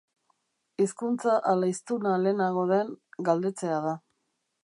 Hizkuntza 0.83 1.35
ala 1.51 1.69
hiztuna 1.73 2.15
lehenago 2.23 2.65
den, 2.73 2.91
galdetzea 3.31 3.77
da. 3.89 3.95